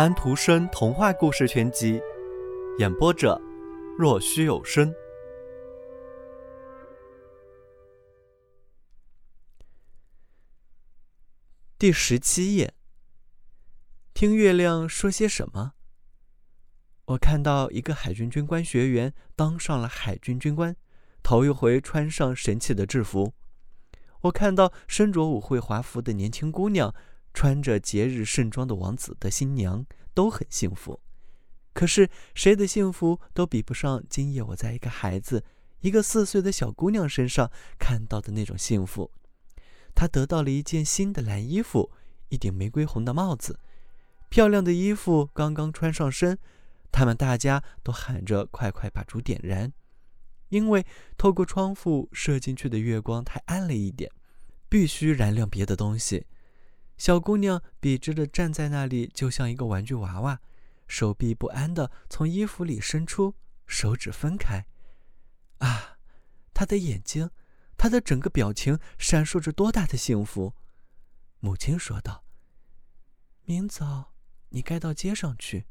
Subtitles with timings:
[0.00, 2.00] 安徒生童话故事全集，
[2.78, 3.38] 演播者：
[3.98, 4.90] 若虚有声。
[11.76, 12.72] 第十七页。
[14.14, 15.72] 听月亮说些什么？
[17.04, 20.74] 我看到一个海军军官学员当上了海军军官，
[21.22, 23.34] 头一回穿上神奇的制服。
[24.22, 26.94] 我看到身着舞会华服的年轻姑娘。
[27.32, 31.00] 穿着节日盛装的王子的新娘都很幸福，
[31.72, 35.44] 可是谁的幸福都比不上今夜我在一个孩子，
[35.80, 39.10] 一个四岁的小姑娘身上看到的那种幸福。
[39.94, 41.90] 她得到了一件新的蓝衣服，
[42.28, 43.58] 一顶玫瑰红的帽子，
[44.28, 46.38] 漂亮的衣服刚刚穿上身，
[46.92, 49.72] 他们大家都喊着“快快把烛点燃”，
[50.50, 50.84] 因为
[51.16, 54.10] 透过窗户射进去的月光太暗了一点，
[54.68, 56.26] 必须燃亮别的东西。
[57.00, 60.38] 小姑娘笔直地站在那里，就像一个玩具娃娃，
[60.86, 63.34] 手臂不安地从衣服里伸出，
[63.66, 64.66] 手指分开。
[65.60, 65.96] 啊，
[66.52, 67.30] 她的眼睛，
[67.78, 70.52] 她的整个表情闪烁着多大的幸福！
[71.38, 72.22] 母亲说道
[73.46, 74.12] ：“明早
[74.50, 75.64] 你该到街上去。”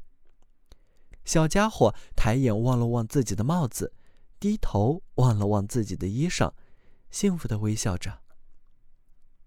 [1.24, 3.94] 小家伙抬眼望了望自己的帽子，
[4.40, 6.52] 低头望了望自己的衣裳，
[7.08, 8.20] 幸福地微笑着。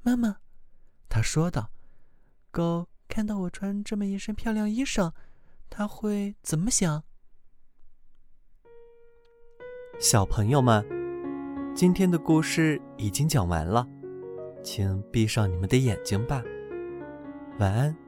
[0.01, 0.37] 妈妈。
[1.09, 1.69] 他说道
[2.53, 5.11] ：“狗看到我穿这么一身漂亮衣裳，
[5.71, 7.03] 它会怎么想？”
[9.99, 10.85] 小朋友们，
[11.75, 13.87] 今天的故事已经讲完了，
[14.63, 16.43] 请闭上你们的眼睛吧，
[17.57, 18.02] 晚安。